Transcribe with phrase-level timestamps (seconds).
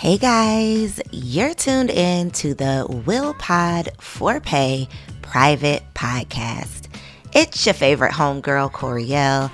[0.00, 4.88] Hey guys, you're tuned in to the Will Pod for Pay
[5.20, 6.88] private podcast.
[7.34, 9.50] It's your favorite homegirl, Coriel,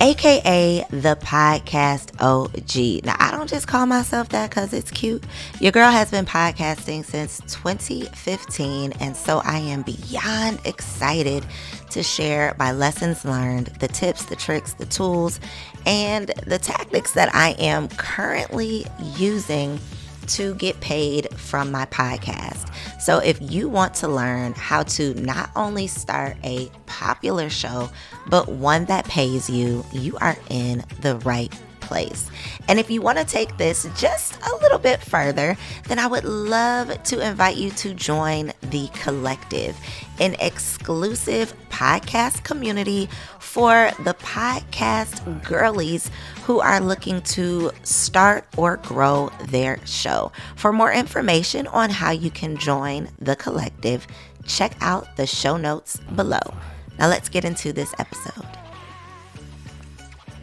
[0.00, 3.04] aka the podcast OG.
[3.04, 5.22] Now, I don't just call myself that because it's cute.
[5.60, 11.46] Your girl has been podcasting since 2015, and so I am beyond excited
[11.90, 15.38] to share my lessons learned, the tips, the tricks, the tools,
[15.86, 19.78] and the tactics that I am currently using
[20.26, 22.70] to get paid from my podcast.
[23.00, 27.90] So, if you want to learn how to not only start a popular show,
[28.28, 31.52] but one that pays you, you are in the right
[31.84, 32.30] place.
[32.68, 35.56] And if you want to take this just a little bit further,
[35.86, 39.76] then I would love to invite you to join the collective,
[40.18, 43.08] an exclusive podcast community
[43.38, 46.10] for the podcast girlies
[46.44, 50.32] who are looking to start or grow their show.
[50.56, 54.06] For more information on how you can join the collective,
[54.46, 56.54] check out the show notes below.
[56.98, 58.63] Now let's get into this episode.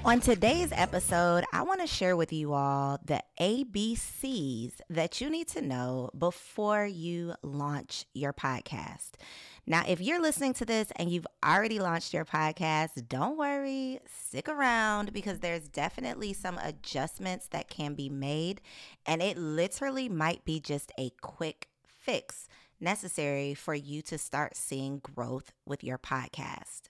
[0.03, 5.47] On today's episode, I want to share with you all the ABCs that you need
[5.49, 9.11] to know before you launch your podcast.
[9.67, 14.49] Now, if you're listening to this and you've already launched your podcast, don't worry, stick
[14.49, 18.59] around because there's definitely some adjustments that can be made,
[19.05, 22.47] and it literally might be just a quick fix
[22.79, 26.89] necessary for you to start seeing growth with your podcast.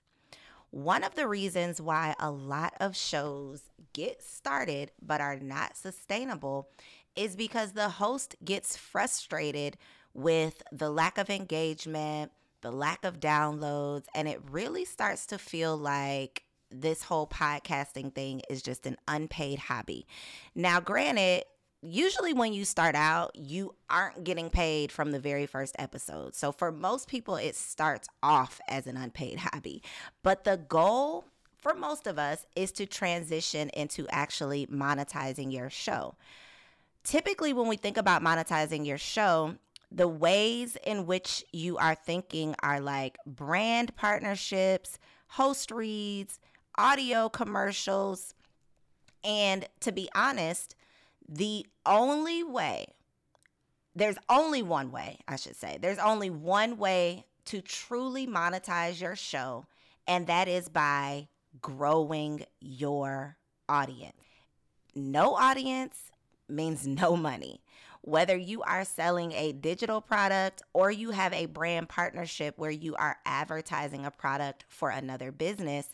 [0.72, 6.70] One of the reasons why a lot of shows get started but are not sustainable
[7.16, 9.78] is because the host gets frustrated
[10.14, 15.76] with the lack of engagement, the lack of downloads, and it really starts to feel
[15.76, 20.08] like this whole podcasting thing is just an unpaid hobby.
[20.56, 21.44] Now, granted,
[21.82, 26.36] usually when you start out, you aren't getting paid from the very first episode.
[26.36, 29.82] So for most people, it starts off as an unpaid hobby.
[30.24, 31.26] But the goal
[31.58, 36.16] for most of us is to transition into actually monetizing your show.
[37.04, 39.56] Typically, when we think about monetizing your show,
[39.92, 44.98] the ways in which you are thinking are like brand partnerships,
[45.28, 46.40] host reads,
[46.78, 48.34] audio commercials.
[49.24, 50.76] And to be honest,
[51.32, 52.86] the only way,
[53.96, 59.16] there's only one way, I should say, there's only one way to truly monetize your
[59.16, 59.66] show,
[60.08, 61.30] and that is by
[61.62, 63.38] growing your
[63.70, 64.14] audience.
[64.94, 66.12] No audience
[66.50, 67.62] means no money.
[68.02, 72.96] Whether you are selling a digital product or you have a brand partnership where you
[72.96, 75.88] are advertising a product for another business,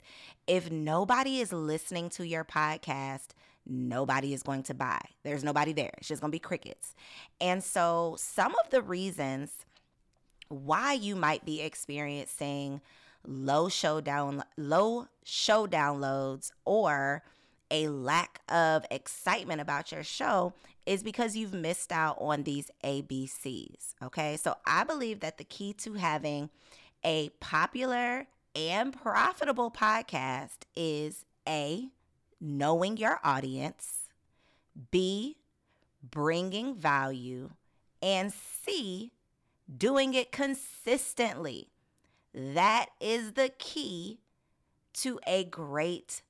[0.48, 3.28] if nobody is listening to your podcast,
[3.68, 5.00] nobody is going to buy.
[5.24, 5.94] There's nobody there.
[5.98, 6.96] It's just going to be crickets.
[7.40, 9.66] And so, some of the reasons
[10.50, 12.82] why you might be experiencing
[13.26, 17.24] low show down low show downloads or
[17.70, 20.54] a lack of excitement about your show
[20.86, 23.96] is because you've missed out on these ABCs.
[24.02, 24.38] Okay.
[24.38, 26.50] So I believe that the key to having
[27.04, 31.90] a popular and profitable podcast is A,
[32.40, 34.10] knowing your audience,
[34.92, 35.38] B,
[36.04, 37.52] bringing value,
[38.02, 39.12] and C,
[39.76, 41.70] doing it consistently.
[42.34, 44.20] That is the key
[44.96, 46.22] to a great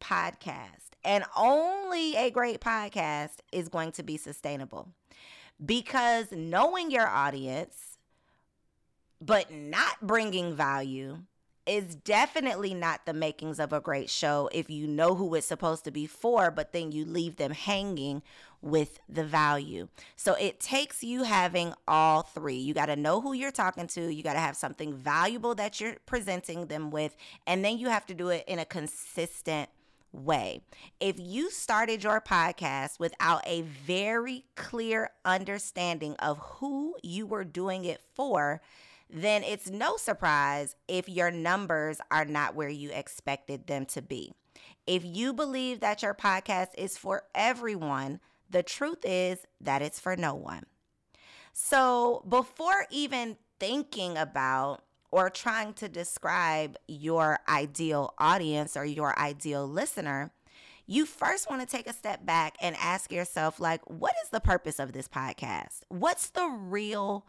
[0.00, 0.90] podcast.
[1.04, 4.88] And only a great podcast is going to be sustainable
[5.64, 7.98] because knowing your audience,
[9.20, 11.18] but not bringing value
[11.68, 15.84] is definitely not the makings of a great show if you know who it's supposed
[15.84, 18.22] to be for, but then you leave them hanging
[18.60, 19.88] with the value.
[20.16, 22.56] So it takes you having all three.
[22.56, 25.80] You got to know who you're talking to, you got to have something valuable that
[25.80, 29.68] you're presenting them with, and then you have to do it in a consistent
[30.12, 30.62] way.
[31.00, 37.84] If you started your podcast without a very clear understanding of who you were doing
[37.84, 38.60] it for,
[39.10, 44.32] then it's no surprise if your numbers are not where you expected them to be.
[44.86, 48.20] If you believe that your podcast is for everyone,
[48.50, 50.64] the truth is that it's for no one.
[51.52, 59.66] So, before even thinking about or trying to describe your ideal audience or your ideal
[59.66, 60.32] listener,
[60.86, 64.40] you first want to take a step back and ask yourself like what is the
[64.40, 65.80] purpose of this podcast?
[65.88, 67.26] What's the real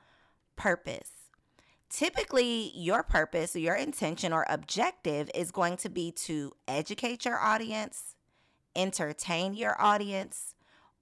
[0.55, 1.19] purpose?
[1.89, 8.15] Typically, your purpose, your intention, or objective is going to be to educate your audience,
[8.75, 10.53] entertain your audience,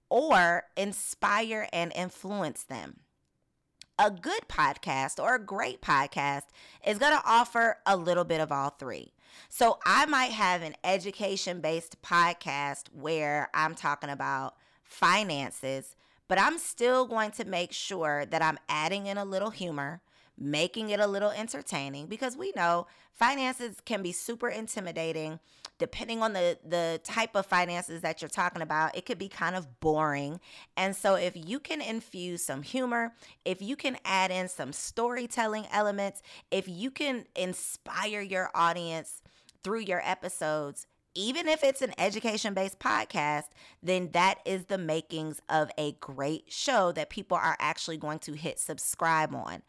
[0.10, 3.02] or inspire and influence them.
[4.00, 6.44] A good podcast or a great podcast
[6.86, 9.12] is going to offer a little bit of all three.
[9.50, 15.96] So I might have an education based podcast where I'm talking about finances,
[16.28, 20.02] but I'm still going to make sure that I'm adding in a little humor,
[20.38, 25.40] making it a little entertaining because we know finances can be super intimidating
[25.80, 29.56] depending on the the type of finances that you're talking about it could be kind
[29.56, 30.40] of boring
[30.76, 33.14] and so if you can infuse some humor
[33.46, 39.22] if you can add in some storytelling elements if you can inspire your audience
[39.64, 40.86] through your episodes
[41.18, 43.48] even if it's an education based podcast,
[43.82, 48.34] then that is the makings of a great show that people are actually going to
[48.34, 49.64] hit subscribe on.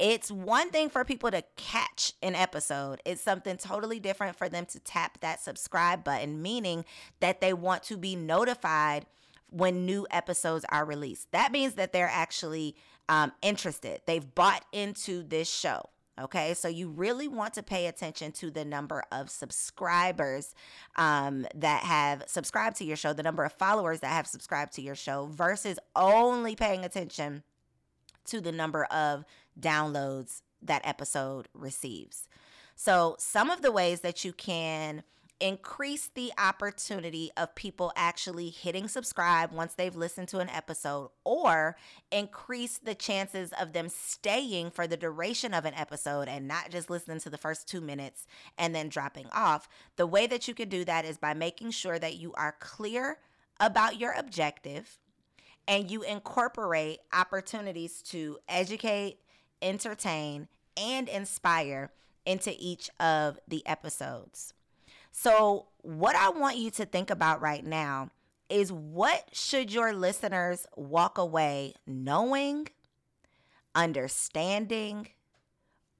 [0.00, 3.02] It's one thing for people to catch an episode.
[3.04, 6.86] It's something totally different for them to tap that subscribe button, meaning
[7.20, 9.04] that they want to be notified
[9.50, 11.30] when new episodes are released.
[11.32, 12.76] That means that they're actually
[13.10, 14.00] um, interested.
[14.06, 15.90] They've bought into this show.
[16.18, 20.54] Okay, so you really want to pay attention to the number of subscribers
[20.96, 24.82] um, that have subscribed to your show, the number of followers that have subscribed to
[24.82, 27.42] your show, versus only paying attention
[28.26, 29.24] to the number of
[29.58, 32.28] downloads that episode receives.
[32.74, 35.02] So, some of the ways that you can
[35.40, 41.76] increase the opportunity of people actually hitting subscribe once they've listened to an episode, or
[42.12, 46.90] increase the chances of them staying for the duration of an episode and not just
[46.90, 48.26] listening to the first two minutes
[48.58, 49.68] and then dropping off.
[49.96, 53.18] The way that you can do that is by making sure that you are clear
[53.58, 54.98] about your objective
[55.66, 59.18] and you incorporate opportunities to educate,
[59.62, 61.92] entertain, and inspire
[62.26, 64.54] into each of the episodes.
[65.12, 68.10] So, what I want you to think about right now
[68.48, 72.68] is what should your listeners walk away knowing,
[73.74, 75.08] understanding,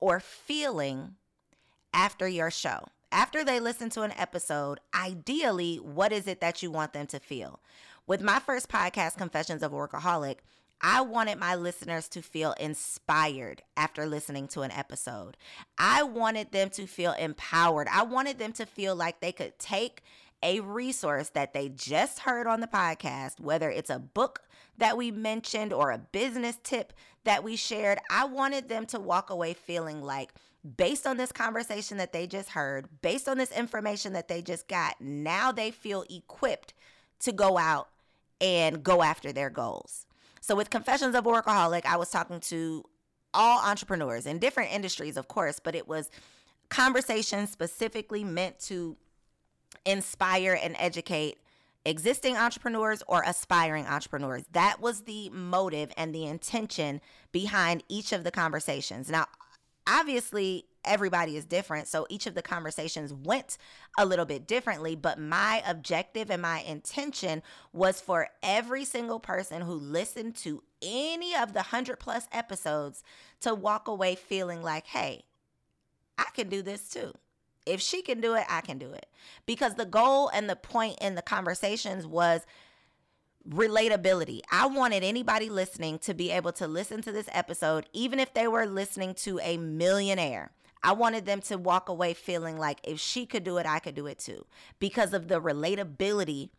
[0.01, 1.15] or feeling
[1.93, 2.87] after your show?
[3.13, 7.19] After they listen to an episode, ideally, what is it that you want them to
[7.19, 7.61] feel?
[8.11, 10.39] With my first podcast, Confessions of a Workaholic,
[10.81, 15.37] I wanted my listeners to feel inspired after listening to an episode.
[15.79, 17.87] I wanted them to feel empowered.
[17.89, 20.03] I wanted them to feel like they could take
[20.43, 24.43] a resource that they just heard on the podcast, whether it's a book
[24.77, 26.93] that we mentioned or a business tip
[27.23, 28.01] that we shared.
[28.11, 30.33] I wanted them to walk away feeling like,
[30.77, 34.67] based on this conversation that they just heard, based on this information that they just
[34.67, 36.75] got, now they feel equipped
[37.21, 37.89] to go out
[38.41, 40.07] and go after their goals.
[40.41, 42.85] So with Confessions of a Workaholic, I was talking to
[43.35, 46.11] all entrepreneurs in different industries, of course, but it was
[46.69, 48.97] conversations specifically meant to
[49.85, 51.39] inspire and educate
[51.85, 54.45] existing entrepreneurs or aspiring entrepreneurs.
[54.53, 57.01] That was the motive and the intention
[57.33, 59.11] behind each of the conversations.
[59.11, 59.27] Now,
[59.87, 61.89] obviously, everybody is different.
[61.89, 63.59] So each of the conversations went
[63.99, 64.97] a little bit differently.
[64.97, 67.43] But my objective and my intention
[67.73, 73.03] was for every single person who listened to any of the 100 plus episodes
[73.41, 75.25] to walk away feeling like, hey,
[76.19, 77.13] I can do this too.
[77.67, 79.07] If she can do it, I can do it.
[79.47, 82.47] Because the goal and the point in the conversations was
[83.49, 84.41] relatability.
[84.51, 88.47] I wanted anybody listening to be able to listen to this episode, even if they
[88.47, 90.53] were listening to a millionaire.
[90.83, 93.95] I wanted them to walk away feeling like if she could do it, I could
[93.95, 94.47] do it too,
[94.79, 96.51] because of the relatability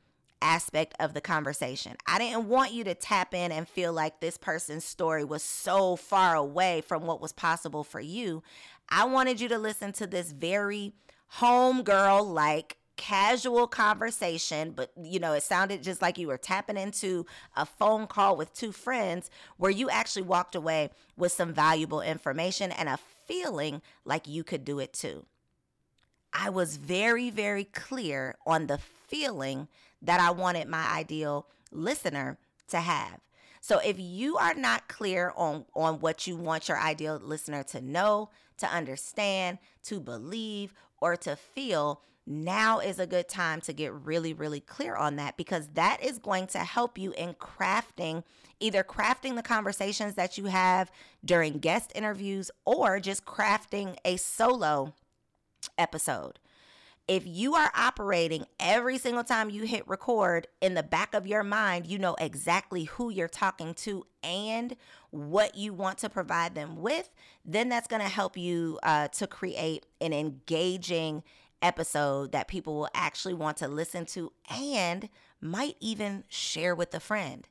[0.42, 1.96] aspect of the conversation.
[2.06, 5.96] I didn't want you to tap in and feel like this person's story was so
[5.96, 8.44] far away from what was possible for you.
[8.90, 10.94] I wanted you to listen to this very
[11.38, 17.26] homegirl like casual conversation, but you know, it sounded just like you were tapping into
[17.56, 22.72] a phone call with two friends where you actually walked away with some valuable information
[22.72, 23.00] and a
[23.32, 25.26] feeling like you could do it too.
[26.34, 29.70] I was very, very clear on the feeling
[30.02, 32.38] that I wanted my ideal listener
[32.70, 33.20] to have.
[33.62, 37.80] So if you are not clear on, on what you want your ideal listener to
[37.80, 43.94] know, to understand, to believe, or to feel, now is a good time to get
[43.94, 48.24] really, really clear on that because that is going to help you in crafting
[48.62, 50.92] either crafting the conversations that you have
[51.26, 54.94] during guest interviews or just crafting a solo
[55.78, 56.40] episode.
[57.08, 61.44] If you are operating every single time you hit record in the back of your
[61.44, 64.78] mind, you know exactly who you're talking to and
[65.10, 67.10] what you want to provide them with,
[67.44, 71.24] then that's going to help you uh, to create an engaging
[71.62, 77.00] episode that people will actually want to listen to and might even share with a
[77.00, 77.48] friend.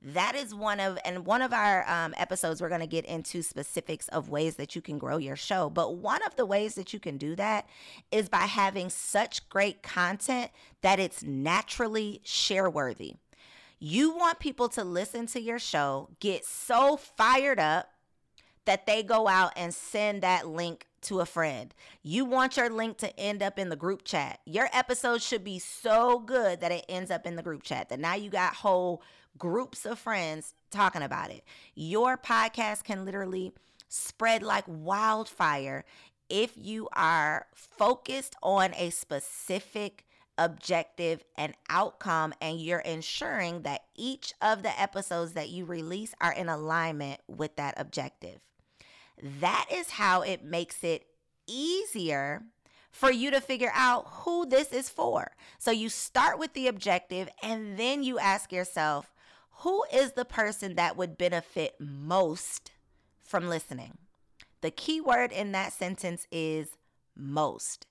[0.00, 3.42] That is one of, and one of our um, episodes, we're going to get into
[3.42, 5.68] specifics of ways that you can grow your show.
[5.68, 7.66] But one of the ways that you can do that
[8.12, 10.52] is by having such great content
[10.82, 13.14] that it's naturally share worthy.
[13.80, 17.88] You want people to listen to your show, get so fired up
[18.66, 21.74] that they go out and send that link to a friend.
[22.02, 24.40] You want your link to end up in the group chat.
[24.44, 27.88] Your episode should be so good that it ends up in the group chat.
[27.88, 29.02] That now you got whole
[29.36, 31.44] groups of friends talking about it.
[31.74, 33.52] Your podcast can literally
[33.88, 35.84] spread like wildfire
[36.28, 40.04] if you are focused on a specific
[40.36, 46.32] objective and outcome and you're ensuring that each of the episodes that you release are
[46.32, 48.38] in alignment with that objective.
[49.22, 51.06] That is how it makes it
[51.46, 52.42] easier
[52.90, 55.32] for you to figure out who this is for.
[55.58, 59.12] So you start with the objective and then you ask yourself,
[59.62, 62.72] who is the person that would benefit most
[63.18, 63.98] from listening?
[64.60, 66.76] The key word in that sentence is
[67.16, 67.86] most.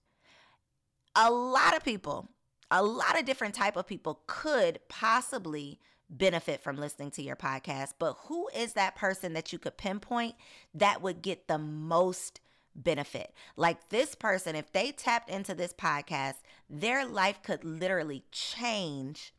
[1.16, 2.30] A lot of people,
[2.70, 7.94] a lot of different type of people could possibly benefit from listening to your podcast,
[8.00, 10.36] but who is that person that you could pinpoint
[10.74, 12.40] that would get the most
[12.76, 13.34] benefit?
[13.56, 16.36] Like this person, if they tapped into this podcast,
[16.70, 19.34] their life could literally change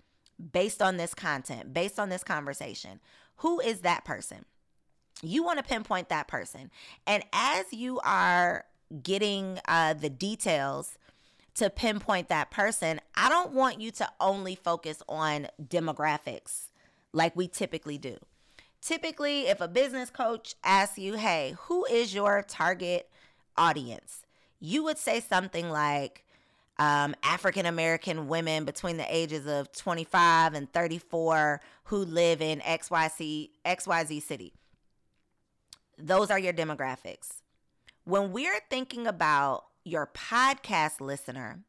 [0.52, 3.00] based on this content, based on this conversation.
[3.36, 4.44] Who is that person?
[5.22, 6.70] You want to pinpoint that person.
[7.06, 8.64] And as you are
[9.02, 10.96] getting uh, the details
[11.58, 16.70] to pinpoint that person, I don't want you to only focus on demographics
[17.12, 18.16] like we typically do.
[18.80, 23.10] Typically, if a business coach asks you, hey, who is your target
[23.56, 24.22] audience?
[24.60, 26.24] You would say something like,
[26.78, 33.50] um, African American women between the ages of 25 and 34 who live in XYZ,
[33.64, 34.52] XYZ city.
[35.98, 37.42] Those are your demographics.
[38.04, 41.60] When we're thinking about your podcast listener,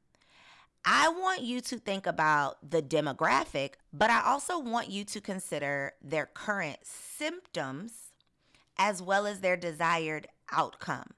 [0.86, 5.94] I want you to think about the demographic, but I also want you to consider
[6.02, 8.12] their current symptoms
[8.78, 11.12] as well as their desired outcome.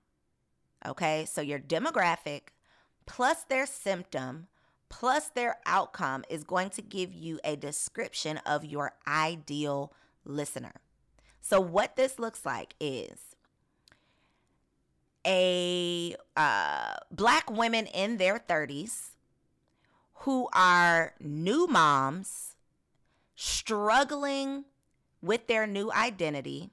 [0.86, 2.50] Okay, so your demographic
[3.06, 4.48] plus their symptom
[4.90, 9.94] plus their outcome is going to give you a description of your ideal
[10.26, 10.74] listener.
[11.40, 13.36] So, what this looks like is
[15.26, 15.91] a
[16.42, 19.10] uh, black women in their 30s
[20.26, 22.56] who are new moms
[23.36, 24.66] struggling
[25.22, 26.72] with their new identity,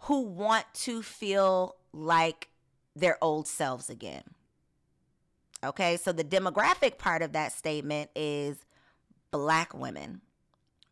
[0.00, 2.48] who want to feel like
[2.94, 4.24] their old selves again.
[5.64, 8.66] Okay, so the demographic part of that statement is
[9.30, 10.20] black women,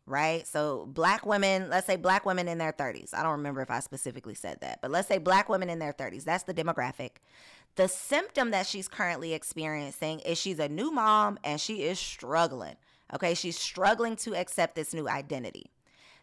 [0.05, 0.47] right?
[0.47, 3.13] So black women, let's say black women in their 30s.
[3.13, 5.93] I don't remember if I specifically said that, but let's say black women in their
[5.93, 6.23] 30s.
[6.23, 7.11] That's the demographic.
[7.75, 12.75] The symptom that she's currently experiencing is she's a new mom and she is struggling.
[13.13, 15.71] Okay, she's struggling to accept this new identity.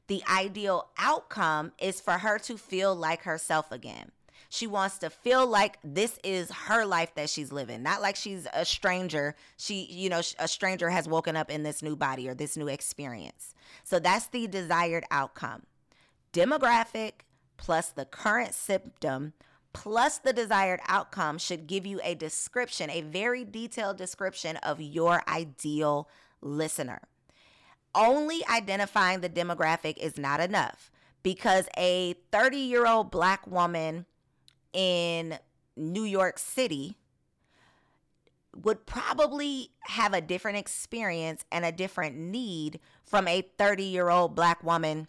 [0.06, 4.10] The ideal outcome is for her to feel like herself again.
[4.52, 8.49] She wants to feel like this is her life that she's living, not like she's
[8.52, 9.37] a stranger.
[9.57, 12.66] She, you know, a stranger has woken up in this new body or this new
[12.66, 13.54] experience.
[13.85, 15.62] So that's the desired outcome.
[16.33, 17.12] Demographic
[17.59, 19.35] plus the current symptom
[19.73, 25.23] plus the desired outcome should give you a description, a very detailed description of your
[25.28, 26.09] ideal
[26.40, 27.02] listener.
[27.95, 30.90] Only identifying the demographic is not enough
[31.23, 34.07] because a 30 year old black woman
[34.72, 35.38] in
[35.76, 36.96] New York City
[38.56, 44.34] would probably have a different experience and a different need from a 30 year old
[44.34, 45.08] black woman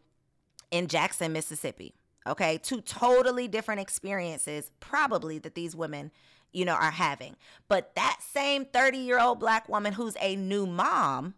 [0.69, 1.95] in Jackson, Mississippi.
[2.27, 6.11] Okay, two totally different experiences, probably that these women,
[6.53, 7.35] you know, are having.
[7.67, 11.33] But that same 30 year old black woman who's a new mom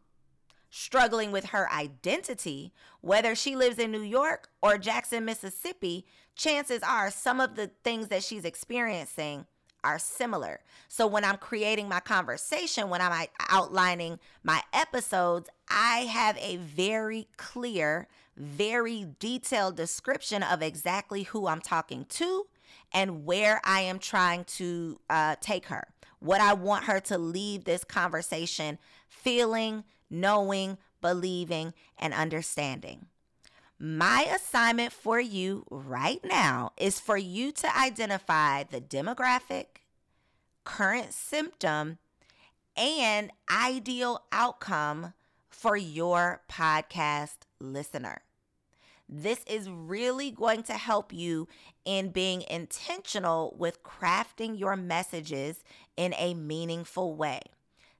[0.75, 6.03] struggling with her identity, whether she lives in New York or Jackson, Mississippi,
[6.35, 9.45] chances are some of the things that she's experiencing
[9.83, 10.61] are similar.
[10.87, 17.27] So when I'm creating my conversation, when I'm outlining my episodes, I have a very
[17.37, 22.47] clear, very detailed description of exactly who I'm talking to
[22.91, 25.87] and where I am trying to uh, take her.
[26.19, 29.83] What I want her to leave this conversation feeling,
[30.13, 33.07] knowing, believing, and understanding.
[33.79, 39.65] My assignment for you right now is for you to identify the demographic,
[40.63, 41.97] current symptom,
[42.77, 45.13] and ideal outcome
[45.49, 48.21] for your podcast listener.
[49.09, 51.47] This is really going to help you
[51.83, 55.63] in being intentional with crafting your messages
[55.97, 57.41] in a meaningful way.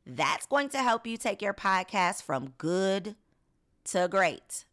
[0.06, 3.16] That's going to help you take your podcast from good
[3.86, 4.66] to great.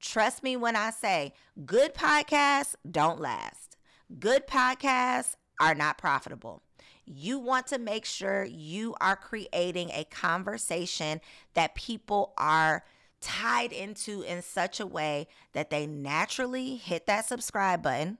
[0.00, 1.34] Trust me when I say
[1.66, 3.76] good podcasts don't last.
[4.18, 6.62] Good podcasts are not profitable.
[7.04, 11.20] You want to make sure you are creating a conversation
[11.54, 12.84] that people are
[13.20, 18.18] tied into in such a way that they naturally hit that subscribe button,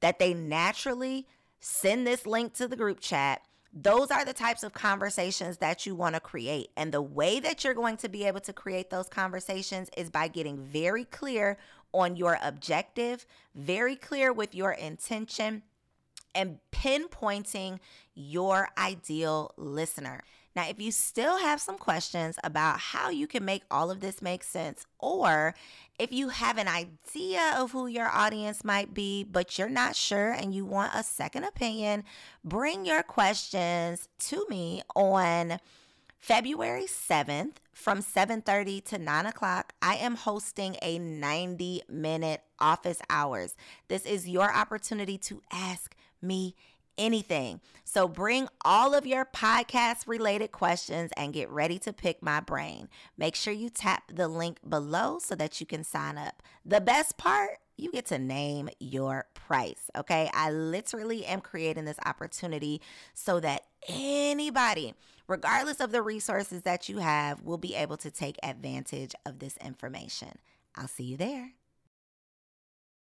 [0.00, 1.26] that they naturally
[1.58, 3.42] send this link to the group chat.
[3.72, 6.70] Those are the types of conversations that you want to create.
[6.76, 10.28] And the way that you're going to be able to create those conversations is by
[10.28, 11.56] getting very clear
[11.92, 15.62] on your objective, very clear with your intention,
[16.34, 17.78] and pinpointing
[18.14, 20.22] your ideal listener.
[20.56, 24.20] Now, if you still have some questions about how you can make all of this
[24.20, 25.54] make sense, or
[25.98, 30.32] if you have an idea of who your audience might be, but you're not sure
[30.32, 32.04] and you want a second opinion,
[32.44, 35.58] bring your questions to me on
[36.18, 39.72] February 7th from 7:30 to 9 o'clock.
[39.80, 43.56] I am hosting a 90 minute office hours.
[43.88, 46.54] This is your opportunity to ask me
[46.98, 47.60] anything.
[47.84, 52.88] So bring all of your podcast related questions and get ready to pick my brain.
[53.16, 56.42] Make sure you tap the link below so that you can sign up.
[56.64, 59.90] The best part, you get to name your price.
[59.96, 60.30] Okay.
[60.34, 62.80] I literally am creating this opportunity
[63.14, 64.94] so that anybody,
[65.26, 69.56] regardless of the resources that you have, will be able to take advantage of this
[69.56, 70.38] information.
[70.76, 71.52] I'll see you there.